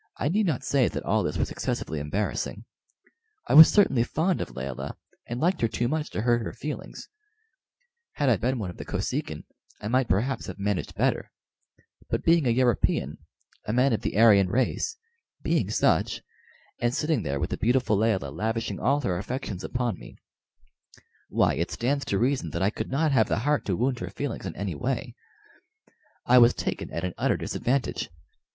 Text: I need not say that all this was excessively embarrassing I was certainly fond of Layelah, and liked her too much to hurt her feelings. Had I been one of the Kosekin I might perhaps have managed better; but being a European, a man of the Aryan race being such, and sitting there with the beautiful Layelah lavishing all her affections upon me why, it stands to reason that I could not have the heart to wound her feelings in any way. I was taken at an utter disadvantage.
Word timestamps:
I 0.17 0.29
need 0.29 0.47
not 0.47 0.63
say 0.63 0.87
that 0.87 1.03
all 1.05 1.21
this 1.21 1.37
was 1.37 1.51
excessively 1.51 1.99
embarrassing 1.99 2.65
I 3.47 3.53
was 3.53 3.71
certainly 3.71 4.01
fond 4.01 4.41
of 4.41 4.49
Layelah, 4.55 4.97
and 5.27 5.39
liked 5.39 5.61
her 5.61 5.67
too 5.67 5.87
much 5.87 6.09
to 6.09 6.23
hurt 6.23 6.41
her 6.41 6.53
feelings. 6.53 7.07
Had 8.13 8.27
I 8.27 8.37
been 8.37 8.57
one 8.57 8.71
of 8.71 8.77
the 8.77 8.83
Kosekin 8.83 9.43
I 9.79 9.89
might 9.89 10.07
perhaps 10.09 10.47
have 10.47 10.57
managed 10.57 10.95
better; 10.95 11.31
but 12.09 12.23
being 12.23 12.47
a 12.47 12.49
European, 12.49 13.19
a 13.67 13.73
man 13.73 13.93
of 13.93 14.01
the 14.01 14.17
Aryan 14.17 14.47
race 14.49 14.97
being 15.43 15.69
such, 15.69 16.23
and 16.79 16.95
sitting 16.95 17.21
there 17.21 17.39
with 17.39 17.51
the 17.51 17.57
beautiful 17.57 17.95
Layelah 17.95 18.31
lavishing 18.31 18.79
all 18.79 19.01
her 19.01 19.19
affections 19.19 19.63
upon 19.63 19.99
me 19.99 20.17
why, 21.29 21.53
it 21.53 21.69
stands 21.69 22.05
to 22.05 22.17
reason 22.17 22.49
that 22.53 22.63
I 22.63 22.71
could 22.71 22.89
not 22.89 23.11
have 23.11 23.27
the 23.27 23.37
heart 23.45 23.65
to 23.65 23.75
wound 23.77 23.99
her 23.99 24.09
feelings 24.09 24.47
in 24.47 24.55
any 24.55 24.73
way. 24.73 25.15
I 26.25 26.39
was 26.39 26.55
taken 26.55 26.89
at 26.91 27.03
an 27.03 27.13
utter 27.19 27.37
disadvantage. 27.37 28.09